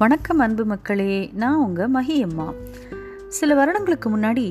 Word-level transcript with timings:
வணக்கம் 0.00 0.38
அன்பு 0.38 0.64
மக்களே 0.64 1.30
நான் 1.40 1.62
உங்கள் 1.64 1.90
மகியம்மா. 1.96 2.44
சில 3.38 3.54
வருடங்களுக்கு 3.58 4.08
முன்னாடி 4.12 4.44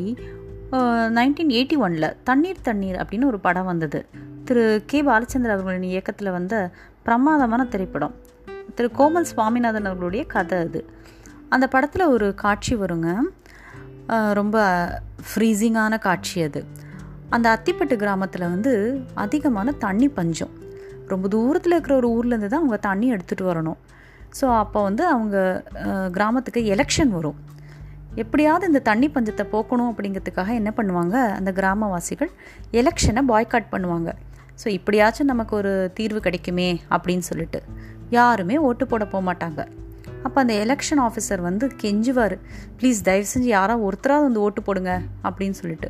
நைன்டீன் 1.17 1.53
எயிட்டி 1.55 1.75
ஒனில் 1.85 2.15
தண்ணீர் 2.27 2.61
தண்ணீர் 2.67 2.97
அப்படின்னு 3.03 3.29
ஒரு 3.29 3.39
படம் 3.45 3.69
வந்தது. 3.69 3.99
திரு 4.45 4.83
கே 4.85 4.99
பாலச்சந்திர 5.07 5.51
அவர்களின் 5.55 5.87
இயக்கத்தில் 5.91 6.31
வந்த 6.37 6.53
பிரமாதமான 7.03 7.65
திரைப்படம். 7.73 8.15
திரு 8.75 8.89
கோமல் 8.99 9.29
சுவாமிநாதன் 9.31 9.89
அவர்களுடைய 9.89 10.25
கதை 10.35 10.59
அது. 10.67 10.81
அந்த 11.49 11.67
படத்தில் 11.75 12.11
ஒரு 12.15 12.29
காட்சி 12.45 12.75
வருங்க. 12.75 13.17
ரொம்ப 14.41 14.57
ஃப்ரீசிங்கான 15.29 15.99
காட்சி 16.07 16.39
அது. 16.49 16.63
அந்த 17.29 17.47
அத்திப்பட்டு 17.57 17.97
கிராமத்தில் 18.03 18.51
வந்து 18.55 18.73
அதிகமான 19.25 19.71
தண்ணி 19.85 20.09
பஞ்சம். 20.19 20.55
ரொம்ப 21.13 21.27
தூரத்தில் 21.27 21.75
இருக்கிற 21.77 21.95
ஒரு 22.01 22.11
ஊர்லேருந்து 22.17 22.53
தான் 22.53 22.63
அவங்க 22.63 22.77
தண்ணி 22.89 23.09
எடுத்துகிட்டு 23.13 23.51
வரணும். 23.53 23.81
ஸோ 24.37 24.45
அப்போ 24.63 24.79
வந்து 24.87 25.03
அவங்க 25.13 25.37
கிராமத்துக்கு 26.17 26.61
எலெக்ஷன் 26.75 27.11
வரும். 27.17 27.37
எப்படியாவது 28.23 28.67
இந்த 28.69 28.81
தண்ணி 28.89 29.07
பஞ்சத்தை 29.15 29.45
போக்கணும் 29.53 29.89
அப்படிங்கிறதுக்காக 29.91 30.53
என்ன 30.59 30.71
பண்ணுவாங்க? 30.77 31.15
அந்த 31.37 31.51
கிராமவாசிகள் 31.59 32.31
எலெக்ஷனை 32.79 33.21
பாய்காட் 33.31 33.71
பண்ணுவாங்க. 33.73 34.09
ஸோ 34.61 34.67
இப்படியாச்சும் 34.77 35.31
நமக்கு 35.33 35.53
ஒரு 35.59 35.73
தீர்வு 35.97 36.21
கிடைக்குமே 36.25 36.69
அப்படின்னு 36.95 37.25
சொல்லிட்டு 37.29 37.59
யாருமே 38.17 38.55
ஓட்டு 38.67 38.85
போட 38.91 39.03
போக 39.11 39.21
மாட்டாங்க. 39.29 39.61
அப்போ 40.25 40.37
அந்த 40.43 40.53
எலெக்ஷன் 40.63 41.01
ஆஃபீஸர் 41.07 41.41
வந்து 41.47 41.65
கெஞ்சுவார். 41.81 42.35
ப்ளீஸ் 42.79 42.99
தயவு 43.07 43.27
செஞ்சு 43.33 43.49
யாராவது 43.57 43.85
ஒருத்தராவது 43.89 44.27
வந்து 44.27 44.43
ஓட்டு 44.45 44.61
போடுங்க 44.67 44.93
அப்படின்னு 45.27 45.57
சொல்லிட்டு. 45.61 45.89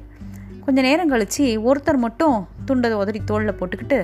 கொஞ்சம் 0.66 0.88
நேரம் 0.88 1.12
கழித்து 1.14 1.46
ஒருத்தர் 1.70 2.04
மட்டும் 2.06 2.36
துண்டை 2.70 2.90
உதறி 3.04 3.20
தோளில் 3.32 3.58
போட்டுக்கிட்டு 3.60 4.00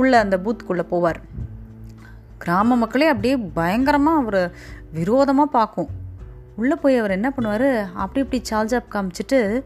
உள்ளே 0.00 0.16
அந்த 0.24 0.36
பூத்துக்குள்ளே 0.44 0.84
போவார். 0.90 1.20
கிராம 2.38 2.76
மக்களே 2.76 3.06
அப்படியே 3.06 3.36
பயங்கரமாக 3.36 4.20
அவர் 4.22 4.42
விரோதமாக 4.92 5.54
பார்க்கும். 5.56 5.88
உள்ளே 6.56 6.74
போய் 6.74 6.96
அவர் 6.96 7.16
என்ன 7.16 7.28
பண்ணுவார்? 7.36 7.68
அப்படி 8.02 8.20
இப்படி 8.24 8.40
சால்ஜாப் 8.50 8.92
காமிச்சிட்டு 8.94 9.64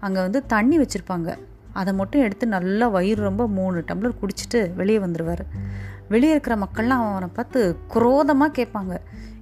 அங்கே 0.00 0.20
வந்து 0.20 0.46
தண்ணி 0.46 0.76
வச்சுருப்பாங்க. 0.78 1.30
அதை 1.72 1.92
மட்டும் 1.94 2.22
எடுத்து 2.22 2.46
நல்லா 2.46 2.88
வயிறு 2.88 3.20
ரொம்ப 3.22 3.46
மூணு 3.48 3.84
டம்ளர் 3.88 4.20
குடிச்சிட்டு 4.20 4.60
வெளியே 4.74 4.98
வந்துடுவார் 4.98 5.44
வெளியே 6.08 6.30
இருக்கிற 6.30 6.54
மக்கள்லாம் 6.56 7.04
அவனை 7.10 7.28
பார்த்து 7.32 7.60
குரோதமாக 7.88 8.52
கேட்பாங்க. 8.58 8.94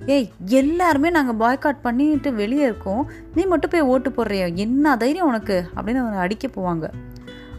ஏய் 0.06 0.28
எல்லாருமே 0.60 1.10
நாங்கள் 1.10 1.38
பாய்காட் 1.42 1.82
பண்ணிட்டு 1.82 2.34
வெளியே 2.34 2.64
இருக்கோம். 2.64 3.02
நீ 3.34 3.44
மட்டும் 3.44 3.70
போய் 3.70 3.88
ஓட்டு 3.92 4.10
போடுறியா? 4.10 4.54
என்ன 4.54 4.96
தைரியம் 4.96 5.26
உனக்கு? 5.26 5.56
அப்படின்னு 5.74 6.02
அவனை 6.04 6.18
அடிக்க 6.18 6.48
போவாங்க. 6.48 6.86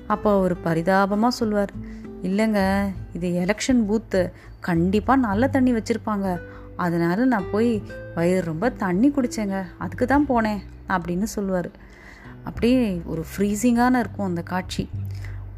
அப்போ 0.08 0.30
அவர் 0.38 0.56
பரிதாபமாக 0.62 1.38
சொல்லுவார் 1.40 1.74
இல்லைங்க 2.24 2.62
இது 3.14 3.28
எலெக்ஷன் 3.44 3.82
பூத்து 3.86 4.22
கண்டிப்பாக 4.68 5.24
நல்ல 5.28 5.48
தண்ணி 5.56 5.72
வச்சுருப்பாங்க. 5.78 6.28
அதனால் 6.84 7.32
நான் 7.34 7.50
போய் 7.54 7.72
வயிறு 8.16 8.42
ரொம்ப 8.52 8.70
தண்ணி 8.84 9.10
குடித்தேங்க 9.16 9.58
அதுக்கு 9.84 10.06
தான் 10.14 10.30
போனேன் 10.32 10.62
அப்படின்னு 10.94 11.28
சொல்லுவார். 11.36 11.70
அப்படியே 12.48 12.80
ஒரு 13.12 13.24
ஃப்ரீசிங்கான 13.32 14.00
இருக்கும் 14.04 14.30
அந்த 14.30 14.44
காட்சி. 14.54 14.84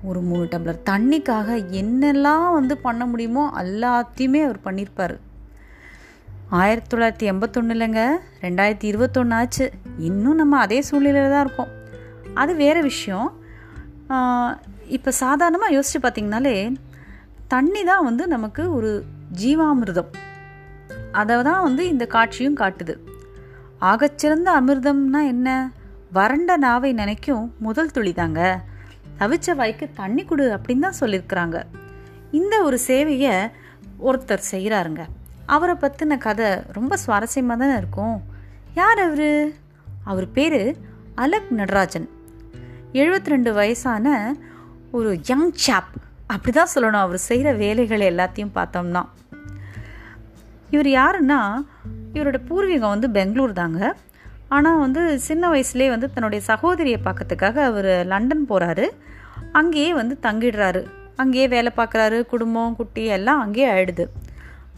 ஒரு 0.10 0.20
மூணு 0.30 0.44
டம்ளர் 0.52 0.82
தண்ணிக்காக 0.90 1.50
என்னெல்லாம் 1.82 2.50
வந்து 2.58 2.76
பண்ண 2.88 3.04
முடியுமோ 3.12 3.44
எல்லாத்தையுமே 3.62 4.42
அவர் 4.48 4.66
பண்ணியிருப்பார் 4.68 5.16
ஆயிரத்தி 6.60 6.90
தொள்ளாயிரத்தி 6.92 7.28
எண்பத்தொன்னுலங்க 7.32 8.02
ரெண்டாயிரத்தி 8.44 8.88
இருபத்தொன்று 8.92 9.36
ஆச்சு. 9.38 9.66
இன்னும் 10.10 10.40
நம்ம 10.42 10.60
அதே 10.66 10.80
சூழ்நிலையில் 10.90 11.34
தான் 11.36 11.46
இருக்கோம். 11.46 11.72
அது 12.42 12.52
வேறு 12.64 12.82
விஷயம். 12.92 13.30
இப்போ 14.96 15.12
சாதாரணமாக 15.24 15.76
யோசித்து 15.76 16.00
பார்த்தீங்கனாலே 16.04 16.56
தண்ணி 17.48 17.84
தான் 17.84 18.04
வந்து 18.04 18.28
நமக்கு 18.28 18.76
ஒரு 18.76 19.06
ஜீவாமிர்தம். 19.42 20.12
அதை 21.12 21.42
தான் 21.42 21.64
வந்து 21.64 21.88
இந்த 21.88 22.06
காட்சியும் 22.06 22.58
காட்டுது. 22.58 22.96
ஆகச்சிறந்த 23.82 24.50
அமிர்தம்னா 24.60 25.26
என்ன? 25.28 25.72
வறண்ட 26.12 26.58
நாவை 26.58 26.94
நினைக்கும் 26.94 27.54
முதல் 27.60 27.92
துளி 27.92 28.14
தாங்க 28.14 28.62
தவிச்ச 29.20 29.56
வாய்க்கு 29.56 29.90
தண்ணி 29.96 30.24
கொடு 30.24 30.46
அப்படின்னு 30.56 30.80
தான் 30.80 31.00
சொல்லியிருக்கிறாங்க 31.00 31.64
இந்த 32.32 32.64
ஒரு 32.64 32.80
சேவையை 32.88 33.52
ஒருத்தர் 34.04 34.48
செய்கிறாருங்க 34.52 35.06
அவரை 35.46 35.76
பற்றின 35.76 36.18
கதை 36.18 36.46
ரொம்ப 36.72 36.98
சுவாரஸ்யமாக 37.08 37.58
தானே 37.58 37.78
இருக்கும்? 37.78 38.22
யார் 38.74 39.00
அவர்? 39.00 39.52
அவர் 40.04 40.32
பேர் 40.32 40.76
அலக் 41.18 41.50
நடராஜன். 41.50 42.10
72 42.94 43.28
ரெண்டு 43.28 43.54
வயசான 43.54 44.36
ஒரு 44.92 45.20
யங் 45.24 45.52
சாப். 45.52 45.94
அப்படி 46.28 46.52
தான் 46.52 46.74
சொல்லணும். 46.76 47.04
அவர் 47.06 47.18
செய்கிற 47.18 47.54
வேலைகள் 47.54 48.00
எல்லாத்தையும் 48.00 48.56
பார்த்தோம்னா. 48.56 49.04
இவர் 50.70 50.88
யாருன்னா 50.88 51.40
இவரோட 52.14 52.38
பூர்வீகம் 52.50 52.94
வந்து 52.96 53.10
பெங்களூர் 53.10 53.54
தாங்க. 53.54 53.96
ஆனால் 54.48 54.80
வந்து 54.80 55.20
சின்ன 55.20 55.50
வயசுலேயே 55.50 55.90
வந்து 55.90 56.14
தன்னுடைய 56.14 56.46
சகோதரியை 56.46 57.00
பார்க்கறதுக்காக 57.04 57.56
அவர் 57.56 58.06
லண்டன் 58.06 58.46
போகிறாரு 58.50 58.86
அங்கேயே 59.52 59.94
வந்து 59.94 60.18
தங்கிடுறாரு. 60.22 60.86
அங்கேயே 61.16 61.48
வேலை 61.48 61.72
பார்க்குறாரு 61.78 62.26
குடும்பம் 62.26 62.76
குட்டி 62.76 63.06
எல்லாம் 63.06 63.40
அங்கேயே 63.40 63.68
ஆயிடுது. 63.72 64.06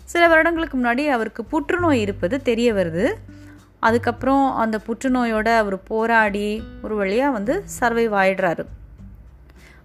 சில 0.04 0.28
வருடங்களுக்கு 0.28 0.78
முன்னாடி 0.78 1.10
அவருக்கு 1.10 1.44
புற்றுநோய் 1.46 2.02
இருப்பது 2.02 2.42
தெரிய 2.42 2.74
வருது. 2.74 3.14
அதுக்கப்புறம் 3.80 4.56
அந்த 4.56 4.80
புற்றுநோயோட 4.88 5.58
அவர் 5.58 5.84
போராடி 5.84 6.64
ஒரு 6.82 6.96
வழியாக 6.96 7.32
வந்து 7.32 7.64
சர்வைவ் 7.80 8.16
ஆயிடுறாரு. 8.24 8.66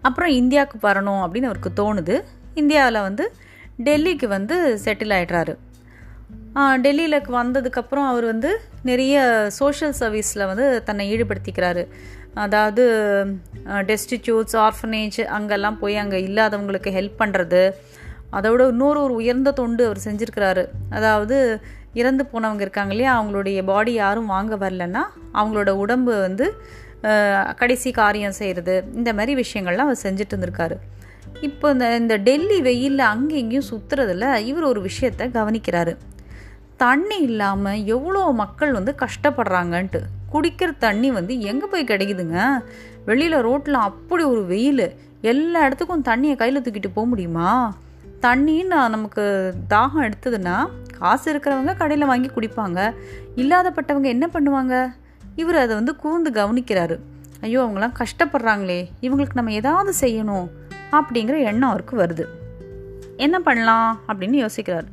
அப்புறம் 0.06 0.32
இந்தியாவுக்கு 0.40 0.78
வரணும் 0.88 1.22
அப்படின்னு 1.24 1.50
அவருக்கு 1.50 1.70
தோணுது. 1.80 2.16
இந்தியாவில் 2.60 3.06
வந்து 3.08 3.24
டெல்லிக்கு 3.86 4.26
வந்து 4.36 4.56
செட்டில் 4.84 5.14
ஆயிடுறாரு. 5.18 5.54
டெல்லியில் 6.84 7.28
வந்ததுக்கப்புறம் 7.40 8.08
அவர் 8.12 8.24
வந்து 8.32 8.50
நிறைய 8.88 9.20
சோஷியல் 9.58 9.94
சர்வீஸில் 10.00 10.48
வந்து 10.50 10.66
தன்னை 10.88 11.04
ஈடுபடுத்திக்கிறாரு. 11.12 11.84
அதாவது 12.44 12.84
டெஸ்டிடியூட்ஸ் 13.88 14.56
ஆர்ஃபனேஜ் 14.66 15.18
அங்கெல்லாம் 15.36 15.78
போய் 15.82 15.96
அங்கே 16.02 16.18
இல்லாதவங்களுக்கு 16.28 16.90
ஹெல்ப் 16.98 17.20
பண்ணுறது 17.22 17.62
அதோட 18.36 18.60
இன்னொரு 18.72 18.98
ஒரு 19.06 19.14
உயர்ந்த 19.20 19.50
தொண்டு 19.60 19.82
அவர் 19.88 20.04
செஞ்சுருக்கிறாரு. 20.06 20.62
அதாவது 20.96 21.38
இறந்து 22.00 22.24
போனவங்க 22.32 22.64
இருக்காங்க 22.66 22.92
இல்லையா 22.94 23.14
அவங்களுடைய 23.18 23.62
பாடி 23.70 23.92
யாரும் 24.02 24.30
வாங்க 24.34 24.54
வரலன்னா 24.62 25.02
அவங்களோட 25.38 25.70
உடம்பு 25.82 26.12
வந்து 26.26 26.46
கடைசி 27.60 27.90
காரியம் 28.00 28.38
செய்கிறது 28.40 28.74
இந்த 29.00 29.10
மாதிரி 29.18 29.32
விஷயங்கள்லாம் 29.42 29.88
அவர் 29.90 30.04
செஞ்சுட்டு 30.06 30.34
இருந்திருக்காரு. 30.34 30.76
இப்போ 31.48 31.66
இந்த 31.74 31.86
இந்த 32.00 32.14
டெல்லி 32.28 32.58
வெயிலில் 32.68 33.10
அங்கே 33.12 33.36
இங்கேயும் 33.42 33.68
சுற்றுறதுல 33.70 34.26
இவர் 34.50 34.70
ஒரு 34.70 34.80
விஷயத்த 34.88 35.28
கவனிக்கிறாரு. 35.38 35.92
தண்ணி 36.82 37.18
இல்லாமல் 37.28 37.82
எவ்வளோ 37.94 38.22
மக்கள் 38.42 38.76
வந்து 38.78 38.92
கஷ்டப்படுறாங்கன்ட்டு. 39.02 40.00
குடிக்கிற 40.32 40.70
தண்ணி 40.86 41.08
வந்து 41.18 41.34
எங்கே 41.50 41.66
போய் 41.72 41.90
கிடைக்குதுங்க? 41.90 42.38
வெளியில் 43.08 43.44
ரோட்டில் 43.48 43.84
அப்படி 43.88 44.22
ஒரு 44.34 44.42
வெயில். 44.52 44.86
எல்லா 45.32 45.58
இடத்துக்கும் 45.66 46.06
தண்ணியை 46.10 46.36
கையில் 46.36 46.62
தூக்கிட்டு 46.64 46.90
போக 46.94 47.06
முடியுமா? 47.12 47.50
தண்ணின்னு 48.26 48.78
நமக்கு 48.96 49.22
தாகம் 49.74 50.06
எடுத்ததுன்னா 50.08 50.56
காசு 50.98 51.26
இருக்கிறவங்க 51.32 51.72
கடையில் 51.82 52.10
வாங்கி 52.10 52.28
குடிப்பாங்க. 52.28 52.80
இல்லாதப்பட்டவங்க 53.42 54.08
என்ன 54.16 54.26
பண்ணுவாங்க? 54.34 54.74
இவர் 55.36 55.58
அதை 55.64 55.72
வந்து 55.74 55.96
கூர்ந்து 55.96 56.30
கவனிக்கிறாரு. 56.30 56.96
ஐயோ 57.40 57.60
அவங்களாம் 57.64 57.96
கஷ்டப்படுறாங்களே 58.00 58.80
இவங்களுக்கு 59.06 59.34
நம்ம 59.34 59.52
ஏதாவது 59.52 59.92
செய்யணும் 60.00 60.48
அப்படிங்கிற 60.98 61.36
எண்ணம் 61.50 61.70
அவருக்கு 61.70 61.96
வருது. 62.02 62.24
என்ன 63.16 63.36
பண்ணலாம் 63.40 63.90
அப்படின்னு 64.08 64.36
யோசிக்கிறார். 64.44 64.88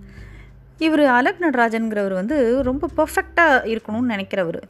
இவர் 0.86 1.04
அலக் 1.18 1.44
நடராஜன்கிறவர் 1.46 2.14
வந்து 2.14 2.38
ரொம்ப 2.64 2.90
பர்ஃபெக்டாக 2.98 3.66
இருக்கணும்னு 3.74 4.14
நினைக்கிறவர். 4.16 4.62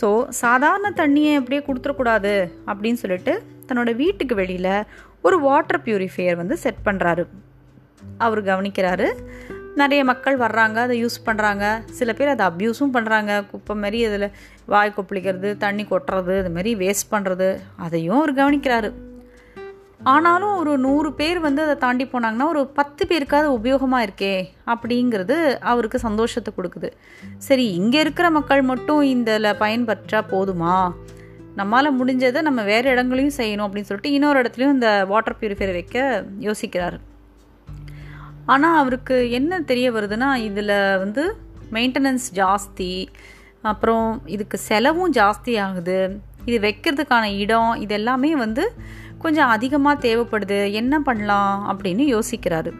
ஸோ 0.00 0.08
சாதாரண 0.28 0.86
தண்ணியை 0.96 1.34
அப்படியே 1.34 1.60
கொடுத்துடக்கூடாது 1.66 2.32
அப்படின்னு 2.66 3.00
சொல்லிட்டு 3.02 3.34
தன்னோட 3.68 3.90
வீட்டுக்கு 3.96 4.34
வெளியில் 4.34 4.74
ஒரு 5.26 5.40
வாட்டர் 5.40 5.82
பியூரிஃபையர் 5.84 6.36
வந்து 6.36 6.56
செட் 6.56 6.82
பண்ணுறாரு 6.84 7.24
அவர் 8.18 8.40
கவனிக்கிறாரு 8.42 9.06
நிறைய 9.74 10.04
மக்கள் 10.04 10.36
வர்றாங்க 10.36 10.78
அதை 10.86 11.04
யூஸ் 11.04 11.18
பண்ணுறாங்க 11.26 11.64
சில 11.90 12.12
பேர் 12.12 12.28
அதை 12.28 12.44
அப்யூஸும் 12.46 12.94
பண்ணுறாங்க 12.96 13.32
குப்பை 13.50 13.74
மாதிரி 13.76 13.98
அதில் 14.06 14.26
வாய் 14.72 14.94
கொப்பளிக்கிறது 14.96 15.50
தண்ணி 15.64 15.84
கொட்டுறது 15.90 16.34
இது 16.40 16.50
மாதிரி 16.56 16.72
வேஸ்ட் 16.82 17.12
பண்ணுறது 17.12 17.48
அதையும் 17.84 18.18
அவர் 18.20 18.32
கவனிக்கிறாரு. 18.40 18.90
ஆனாலும் 20.12 20.56
ஒரு 20.60 20.72
நூறு 20.78 21.08
பேர் 21.20 21.38
வந்து 21.44 21.60
அதை 21.62 21.74
தாண்டி 21.84 22.04
போனாங்கன்னா 22.04 22.46
ஒரு 22.52 22.60
பத்து 22.78 23.02
பேருக்காவது 23.10 23.48
உபயோகமாக 23.58 24.06
இருக்கே 24.06 24.34
அப்படிங்கிறது 24.72 25.36
அவருக்கு 25.72 25.98
சந்தோஷத்தை 26.04 26.52
கொடுக்குது. 26.56 26.90
சரி 27.46 27.66
இங்கே 27.78 28.00
இருக்கிற 28.04 28.28
மக்கள் 28.30 28.62
மட்டும் 28.62 29.02
இதில் 29.12 29.58
பயன்பற்றா 29.62 30.20
போதுமா? 30.34 30.76
நம்மளால் 31.58 31.98
முடிஞ்சதை 32.00 32.40
நம்ம 32.48 32.60
வேறு 32.62 32.86
இடங்களையும் 32.90 33.38
செய்யணும் 33.40 33.66
அப்படின்னு 33.66 33.88
சொல்லிட்டு 33.88 34.14
இன்னொரு 34.16 34.42
இடத்துலையும் 34.42 34.76
இந்த 34.76 34.90
வாட்டர் 35.12 35.38
பியூரிஃபையர் 35.40 35.76
வைக்க 35.78 36.24
யோசிக்கிறார். 36.48 36.98
ஆனால் 38.54 38.78
அவருக்கு 38.82 39.16
என்ன 39.30 39.60
தெரிய 39.70 39.88
வருதுன்னா 39.92 40.28
இதில் 40.48 40.76
வந்து 41.04 41.24
மெயின்டெனன்ஸ் 41.76 42.28
ஜாஸ்தி 42.40 42.92
அப்புறம் 43.72 44.06
இதுக்கு 44.36 44.58
செலவும் 44.68 45.12
ஜாஸ்தி 45.12 45.54
ஆகுது 45.64 45.98
இது 46.44 46.58
வைக்கிறதுக்கான 46.66 47.24
இடம் 47.38 47.72
இது 47.84 47.94
எல்லாமே 47.94 48.30
வந்து 48.36 48.64
கொஞ்சம் 49.22 49.52
அதிகமாக 49.54 50.02
தேவைப்படுது. 50.08 50.58
என்ன 50.80 50.94
பண்ணலாம் 51.00 51.54
அப்படின்னு 51.70 52.04
யோசிக்கிறாரு. 52.14 52.72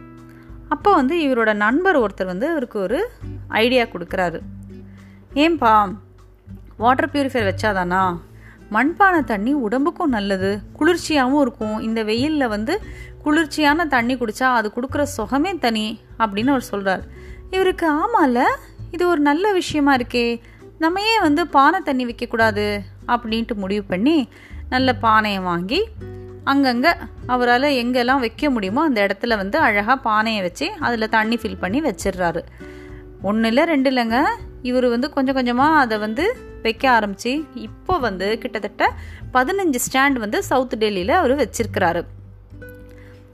அப்போ 0.73 0.89
வந்து 0.95 1.15
இவரோட 1.25 1.51
நண்பர் 1.63 1.97
ஒருத்தர் 2.01 2.31
வந்து 2.33 2.47
அவருக்கு 2.53 2.77
ஒரு 2.79 2.99
ஐடியா 3.47 3.83
கொடுக்குறாரு. 3.83 4.39
ஏன்பா 5.43 5.73
வாட்டர் 6.77 7.09
பியூரிஃபையர் 7.13 7.49
வச்சாதானா? 7.51 8.03
மண்பானை 8.75 9.21
தண்ணி 9.23 9.53
உடம்புக்கும் 9.65 10.15
நல்லது 10.17 10.51
குளிர்ச்சியாகவும் 10.79 11.41
இருக்கும். 11.41 11.77
இந்த 11.87 12.03
வெயிலில் 12.09 12.53
வந்து 12.55 12.73
குளிர்ச்சியான 13.23 13.85
தண்ணி 13.95 14.15
குடித்தா 14.15 14.47
அது 14.59 14.67
கொடுக்குற 14.75 15.03
சுகமே 15.17 15.51
தனி 15.65 15.85
அப்படின்னு 16.17 16.53
அவர் 16.55 16.69
சொல்கிறார் 16.71 17.03
இவருக்கு 17.51 17.87
ஆமால 18.01 18.43
இது 18.91 19.03
ஒரு 19.07 19.21
நல்ல 19.29 19.45
விஷயமா 19.53 19.93
இருக்கே. 19.95 20.27
நம்ம 20.79 21.01
ஏன் 21.01 21.21
வந்து 21.21 21.47
பானை 21.47 21.79
தண்ணி 21.81 22.03
வைக்கக்கூடாது 22.05 22.65
அப்படின்ட்டு 23.07 23.53
முடிவு 23.53 23.83
பண்ணி 23.83 24.17
நல்ல 24.69 24.89
பானையை 24.95 25.39
வாங்கி 25.39 25.79
அங்கங்கே 26.43 26.91
அவரால் 27.27 27.67
எங்கெல்லாம் 27.81 28.19
வைக்க 28.19 28.49
முடியுமோ 28.49 28.81
அந்த 28.81 29.07
இடத்துல 29.07 29.35
வந்து 29.35 29.57
அழகாக 29.59 29.97
பானையை 29.97 30.41
வச்சு 30.41 30.67
அதில் 30.79 31.13
தண்ணி 31.15 31.35
ஃபில் 31.35 31.59
பண்ணி 31.59 31.79
வச்சிடுறாரு. 31.81 32.41
ஒன்று 33.21 33.47
இல்லை 33.47 33.63
ரெண்டு 33.63 33.89
இல்லைங்க 33.91 34.19
இவர் 34.61 34.87
வந்து 34.87 35.09
கொஞ்சம் 35.09 35.35
கொஞ்சமாக 35.35 35.79
அதை 35.79 35.97
வந்து 35.97 36.23
வைக்க 36.61 36.91
ஆரம்பித்து 36.91 37.33
இப்போ 37.53 37.97
வந்து 37.97 38.37
கிட்டத்தட்ட 38.37 38.93
பதினஞ்சு 39.33 39.81
ஸ்டாண்ட் 39.85 40.19
வந்து 40.19 40.43
சவுத் 40.43 40.77
டெல்லியில் 40.77 41.09
அவர் 41.09 41.33
வச்சிருக்கிறாரு. 41.35 42.03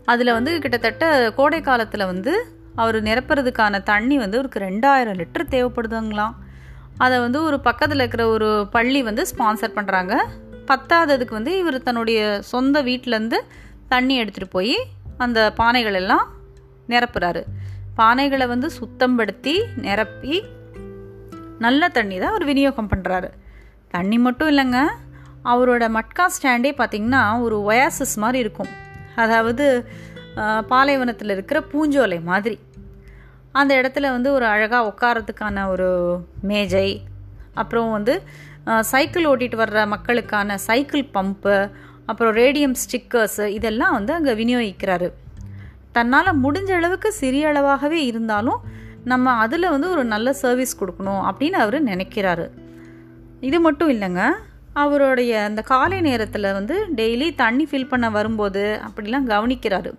அதில் 0.06 0.33
வந்து 0.33 0.59
கிட்டத்தட்ட 0.59 1.06
கோடை 1.36 1.62
காலத்தில் 1.62 2.06
வந்து 2.06 2.33
அவர் 2.75 3.03
நிரப்புறதுக்கான 3.03 3.83
தண்ணி 3.83 4.18
வந்து 4.18 4.38
அவருக்கு 4.38 4.59
ரெண்டாயிரம் 4.59 5.19
லிட்டர் 5.21 5.51
தேவைப்படுதுங்களாம். 5.51 6.36
அதை 7.03 7.15
வந்து 7.25 7.39
ஒரு 7.47 7.57
பக்கத்தில் 7.68 8.01
இருக்கிற 8.01 8.24
ஒரு 8.36 8.50
பள்ளி 8.75 9.00
வந்து 9.09 9.24
ஸ்பான்சர் 9.31 9.77
பண்ணுறாங்க 9.77 10.13
பத்தாததுக்கு 10.69 11.33
வந்து 11.39 11.53
இவர் 11.62 11.77
தன்னுடைய 11.88 12.19
சொந்த 12.51 12.81
வீட்டிலேருந்து 12.89 13.39
தண்ணி 13.94 14.15
எடுத்துகிட்டு 14.21 14.56
போய் 14.57 14.75
அந்த 15.25 15.39
பானைகள் 15.59 15.97
எல்லாம் 16.01 16.25
நிரப்புறாரு. 16.94 17.42
பானைகளை 18.00 18.45
வந்து 18.53 18.68
சுத்தப்படுத்தி 18.80 19.56
நிரப்பி 19.86 20.36
நல்ல 21.65 21.89
தண்ணி 21.97 22.15
தான் 22.21 22.33
அவர் 22.33 22.50
விநியோகம் 22.51 22.89
பண்ணுறாரு 22.94 23.30
தண்ணி 23.94 24.18
மட்டும் 24.25 24.50
இல்லைங்க 24.51 24.80
அவரோட 25.51 25.83
மட்கா 25.98 26.25
ஸ்டாண்டே 26.36 26.71
பார்த்திங்கன்னா 26.80 27.21
ஒரு 27.45 27.57
ஒயாசிஸ் 27.69 28.15
மாதிரி 28.24 28.39
இருக்கும். 28.45 28.71
அதாவது 29.24 29.65
பாலைவனத்தில் 30.71 31.33
இருக்கிற 31.36 31.57
பூஞ்சோலை 31.71 32.19
மாதிரி. 32.31 32.57
அந்த 33.59 33.71
இடத்துல 33.81 34.09
வந்து 34.15 34.29
ஒரு 34.37 34.45
அழகாக 34.53 34.89
உட்காரத்துக்கான 34.91 35.65
ஒரு 35.73 35.89
மேஜை 36.51 36.89
அப்புறம் 37.61 37.91
வந்து 37.97 38.13
சைக்கிள் 38.91 39.27
ஓட்டிகிட்டு 39.31 39.61
வர்ற 39.63 39.81
மக்களுக்கான 39.93 40.57
சைக்கிள் 40.67 41.03
பம்பு 41.17 41.57
அப்புறம் 42.11 42.33
ரேடியம் 42.39 42.75
ஸ்டிக்கர்ஸு 42.83 43.45
இதெல்லாம் 43.57 43.93
வந்து 43.97 44.11
அங்கே 44.17 44.33
விநியோகிக்கிறாரு. 44.39 45.07
தன்னால் 45.95 46.39
முடிஞ்ச 46.45 46.71
அளவுக்கு 46.79 47.09
சிறிய 47.21 47.51
அளவாகவே 47.51 47.99
இருந்தாலும் 48.09 48.59
நம்ம 49.11 49.33
அதில் 49.43 49.73
வந்து 49.73 49.87
ஒரு 49.93 50.03
நல்ல 50.13 50.29
சர்வீஸ் 50.41 50.79
கொடுக்கணும் 50.81 51.23
அப்படின்னு 51.29 51.57
அவர் 51.63 51.77
நினைக்கிறாரு. 51.91 52.45
இது 53.47 53.57
மட்டும் 53.65 53.91
இல்லைங்க 53.95 54.23
அவருடைய 54.83 55.31
அந்த 55.49 55.61
காலை 55.71 55.99
நேரத்தில் 56.07 56.47
வந்து 56.57 56.75
டெய்லி 56.99 57.27
தண்ணி 57.43 57.65
ஃபில் 57.71 57.91
பண்ண 57.91 58.07
வரும்போது 58.17 58.63
அப்படிலாம் 58.87 59.29
கவனிக்கிறாரு. 59.33 59.91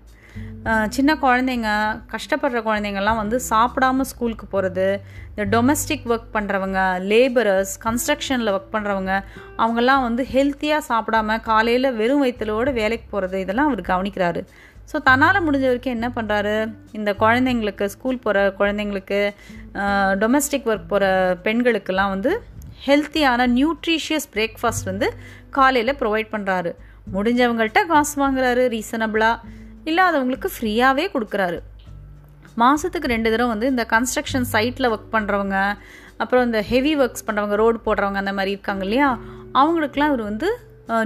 சின்ன 0.94 1.10
குழந்தைங்க 1.22 1.70
கஷ்டப்படுற 2.12 2.58
குழந்தைங்கள்லாம் 2.68 3.20
வந்து 3.20 3.36
சாப்பிடாம 3.50 4.04
ஸ்கூலுக்கு 4.10 4.46
போகிறது 4.46 4.86
இந்த 5.30 5.44
டொமஸ்டிக் 5.52 6.06
ஒர்க் 6.12 6.30
பண்ணுறவங்க 6.36 6.80
லேபரர்ஸ் 7.10 7.72
கன்ஸ்ட்ரக்ஷனில் 7.84 8.52
ஒர்க் 8.54 8.72
பண்ணுறவங்க 8.72 9.12
அவங்கெல்லாம் 9.58 10.04
வந்து 10.06 10.22
ஹெல்த்தியாக 10.32 10.82
சாப்பிடாம 10.88 11.36
காலையில் 11.50 11.88
வெறும் 12.00 12.22
வயிற்றுலோடு 12.24 12.72
வேலைக்கு 12.80 13.06
போகிறது 13.10 13.38
இதெல்லாம் 13.44 13.68
அவர் 13.70 13.82
கவனிக்கிறாரு. 13.92 14.42
ஸோ 14.90 14.96
தன்னால் 15.08 15.44
முடிஞ்ச 15.46 15.64
வரைக்கும் 15.68 15.96
என்ன 15.96 16.08
பண்ணுறாரு 16.16 16.56
இந்த 16.92 17.10
குழந்தைங்களுக்கு 17.22 17.86
ஸ்கூல் 17.94 18.22
போகிற 18.24 18.42
குழந்தைங்களுக்கு 18.60 19.20
டொமஸ்டிக் 20.22 20.68
ஒர்க் 20.72 20.90
போகிற 20.92 21.06
பெண்களுக்கெல்லாம் 21.46 22.12
வந்து 22.14 22.32
ஹெல்த்தியான 22.86 23.46
நியூட்ரிஷியஸ் 23.58 24.28
பிரேக்ஃபாஸ்ட் 24.34 24.90
வந்து 24.90 25.06
காலையில் 25.50 25.98
ப்ரொவைட் 26.02 26.32
பண்ணுறாரு 26.34 26.72
முடிஞ்சவங்கள்ட்ட 27.12 27.80
காசு 27.86 28.14
வாங்குறாரு 28.22 28.64
ரீசனபிளாக 28.74 29.54
இல்லாதவங்களுக்கு 29.90 30.48
ஃப்ரீயாகவே 30.54 31.06
கொடுக்குறாரு. 31.14 31.58
மாதத்துக்கு 32.62 33.12
ரெண்டு 33.14 33.28
தடவை 33.32 33.48
வந்து 33.54 33.70
இந்த 33.72 33.84
கன்ஸ்ட்ரக்ஷன் 33.94 34.46
சைட்டில் 34.54 34.90
ஒர்க் 34.94 35.14
பண்ணுறவங்க 35.16 35.56
அப்புறம் 36.22 36.44
இந்த 36.48 36.60
ஹெவி 36.70 36.92
ஒர்க்ஸ் 37.02 37.26
பண்ணுறவங்க 37.26 37.56
ரோடு 37.62 37.78
போடுறவங்க 37.86 38.20
அந்த 38.22 38.32
மாதிரி 38.36 38.54
இருக்காங்க 38.56 38.84
இல்லையா? 38.86 39.08
அவங்களுக்குலாம் 39.60 40.12
இவர் 40.12 40.30
வந்து 40.30 40.48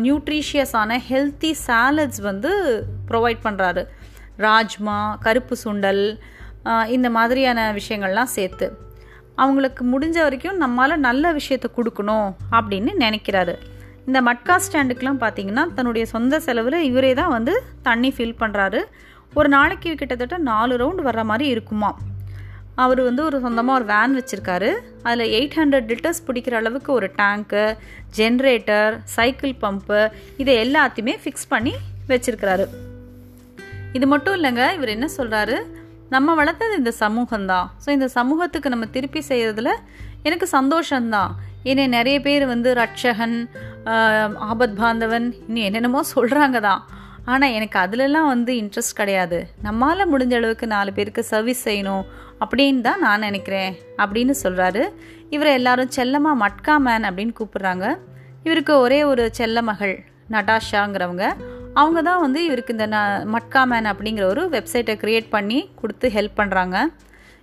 நியூட்ரிஷியஸான 0.07 0.99
ஹெல்த்தி 1.09 1.51
சாலட்ஸ் 1.67 2.21
வந்து 2.29 2.51
ப்ரொவைட் 3.09 3.41
பண்ணுறாரு 3.47 3.83
ராஜ்மா 4.47 4.97
கருப்பு 5.25 5.57
சுண்டல் 5.65 6.05
இந்த 6.97 7.09
மாதிரியான 7.17 7.61
விஷயங்கள்லாம் 7.79 8.33
சேர்த்து. 8.37 8.67
அவங்களுக்கு 9.43 9.83
முடிஞ்ச 9.93 10.17
வரைக்கும் 10.27 10.61
நம்மளால் 10.63 11.05
நல்ல 11.09 11.33
விஷயத்த 11.39 11.67
கொடுக்கணும் 11.77 12.29
அப்படின்னு 12.57 12.93
நினைக்கிறாரு. 13.05 13.55
இந்த 14.11 14.21
மட்கா 14.29 14.55
ஸ்டாண்டுக்கெலாம் 14.65 15.19
பார்த்தீங்கன்னா 15.23 15.65
தன்னுடைய 15.75 16.05
சொந்த 16.13 16.35
செலவில் 16.45 16.77
இவரே 16.91 17.11
தான் 17.19 17.33
வந்து 17.35 17.53
தண்ணி 17.89 18.09
ஃபில் 18.15 18.39
பண்ணுறாரு 18.41 18.81
ஒரு 19.39 19.49
நாளைக்கு 19.55 19.91
கிட்டத்தட்ட 20.01 20.37
நாலு 20.49 20.75
ரவுண்ட் 20.81 21.03
வர்ற 21.09 21.23
மாதிரி 21.31 21.47
இருக்குமா. 21.55 21.91
அவர் 22.83 23.01
வந்து 23.07 23.23
ஒரு 23.29 23.37
சொந்தமாக 23.45 23.79
ஒரு 23.79 23.87
வேன் 23.91 24.17
வச்சுருக்காரு. 24.19 24.71
அதில் 25.07 25.33
எயிட் 25.39 25.57
ஹண்ட்ரட் 25.59 25.89
லிட்டர்ஸ் 25.93 26.21
பிடிக்கிற 26.29 26.57
அளவுக்கு 26.61 26.91
ஒரு 26.97 27.09
டேங்க்கு 27.21 27.65
ஜென்ரேட்டர் 28.19 28.97
சைக்கிள் 29.17 29.55
பம்பு 29.65 30.01
இதை 30.45 30.55
எல்லாத்தையுமே 30.65 31.15
ஃபிக்ஸ் 31.25 31.51
பண்ணி 31.53 31.75
வச்சுருக்கிறாரு. 32.11 32.67
இது 33.99 34.09
மட்டும் 34.15 34.37
இல்லைங்க 34.39 34.65
இவர் 34.79 34.95
என்ன 34.97 35.09
சொல்கிறாரு 35.19 35.59
நம்ம 36.17 36.35
வளர்த்தது 36.41 36.81
இந்த 36.83 36.95
சமூகம்தான். 37.05 37.69
ஸோ 37.85 37.91
இந்த 37.99 38.09
சமூகத்துக்கு 38.19 38.75
நம்ம 38.77 38.89
திருப்பி 38.97 39.23
செய்கிறதுல 39.31 39.73
எனக்கு 40.29 40.49
சந்தோஷம்தான். 40.59 41.33
ஏன்னா 41.71 41.85
நிறைய 41.97 42.19
பேர் 42.27 42.45
வந்து 42.51 42.71
ரட்சகன் 42.83 43.35
ஆபத் 44.51 44.79
பாந்தவன். 44.81 45.29
இன்னும் 45.49 45.67
என்னென்னமோ 45.69 46.01
சொல்கிறாங்க 46.15 46.59
தான் 46.69 46.83
ஆனால் 47.31 47.55
எனக்கு 47.57 47.77
அதிலெல்லாம் 47.85 48.29
வந்து 48.33 48.53
இன்ட்ரெஸ்ட் 48.63 48.99
கிடையாது. 49.01 49.39
நம்மளால் 49.67 50.11
முடிஞ்ச 50.13 50.35
அளவுக்கு 50.39 50.67
நாலு 50.75 50.91
பேருக்கு 50.97 51.23
சர்வீஸ் 51.33 51.63
செய்யணும் 51.69 52.05
அப்படின்னு 52.43 52.81
தான் 52.89 53.03
நான் 53.07 53.25
நினைக்கிறேன் 53.29 53.73
அப்படின்னு 54.03 54.35
சொல்கிறாரு 54.45 54.83
இவரை 55.35 55.51
எல்லாரும் 55.59 55.95
செல்லமாக 55.97 56.41
மட்கா 56.45 56.75
மேன் 56.87 57.07
அப்படின்னு 57.09 57.35
கூப்பிடுறாங்க. 57.41 57.87
இவருக்கு 58.47 58.75
ஒரே 58.85 59.01
ஒரு 59.11 59.25
செல்ல 59.39 59.63
மகள் 59.71 59.95
நட்டாஷாங்கிறவங்க 60.35 61.25
அவங்க 61.81 62.01
தான் 62.09 62.23
வந்து 62.25 62.41
இவருக்கு 62.49 62.75
இந்த 62.77 62.87
ந 62.95 63.01
மட்கா 63.35 63.63
மேன் 63.73 63.89
அப்படிங்கிற 63.93 64.25
ஒரு 64.33 64.43
வெப்சைட்டை 64.55 64.95
க்ரியேட் 65.03 65.29
பண்ணி 65.35 65.59
கொடுத்து 65.81 66.07
ஹெல்ப் 66.17 66.39
பண்ணுறாங்க 66.41 66.77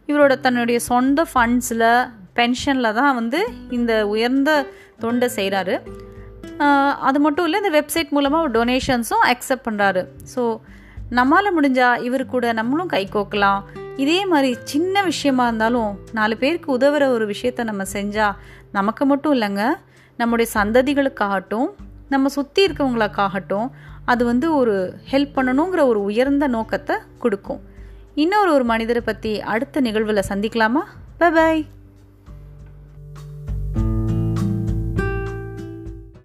இவரோட 0.10 0.34
தன்னுடைய 0.46 0.80
சொந்த 0.90 1.22
ஃபண்ட்ஸில் 1.32 1.88
பென்ஷனில் 2.40 2.98
தான் 3.00 3.16
வந்து 3.20 3.40
இந்த 3.78 3.94
உயர்ந்த 4.14 4.52
தொண்டை 5.04 5.28
செய்கிறாரு 5.38 5.76
அது 7.08 7.20
மட்டும் 7.20 7.46
இல்லை 7.48 7.60
இந்த 7.64 7.72
வெப்சைட் 7.78 8.10
மூலமாக 8.10 8.50
டொனேஷன்ஸும் 8.56 9.26
அக்செப்ட் 9.32 9.68
பண்ணுறாரு 9.68 10.02
ஸோ 10.36 10.44
நம்மளால் 11.12 11.56
முடிஞ்சால் 11.58 12.02
இவர் 12.08 12.24
கூட 12.26 12.54
நம்மளும் 12.54 12.92
கை 12.94 13.10
கோக்கலாம். 13.14 13.62
இதே 13.98 14.26
மாதிரி 14.26 14.58
சின்ன 14.64 15.04
விஷயமா 15.04 15.46
இருந்தாலும் 15.46 15.92
நாலு 16.18 16.38
பேருக்கு 16.38 16.70
உதவுற 16.78 17.04
ஒரு 17.16 17.26
விஷயத்த 17.34 17.64
நம்ம 17.64 17.84
செஞ்சால் 17.94 18.36
நமக்கு 18.72 19.06
மட்டும் 19.06 19.36
இல்லைங்க. 19.38 19.64
நம்முடைய 20.18 20.48
சந்ததிகளுக்காகட்டும் 20.54 21.70
நம்ம 22.10 22.30
சுற்றி 22.38 22.62
இருக்கவங்களுக்காகட்டும் 22.68 23.70
அது 24.06 24.26
வந்து 24.26 24.48
ஒரு 24.56 24.76
ஹெல்ப் 25.12 25.34
பண்ணணுங்கிற 25.38 25.82
ஒரு 25.92 26.02
உயர்ந்த 26.04 26.48
நோக்கத்தை 26.48 26.98
கொடுக்கும். 27.20 27.62
இன்னொரு 28.16 28.52
ஒரு 28.54 28.64
மனிதரை 28.64 29.02
பற்றி 29.02 29.34
அடுத்த 29.42 29.82
நிகழ்வில் 29.82 30.30
சந்திக்கலாமா? 30.30 30.84
பாய் 31.20 31.66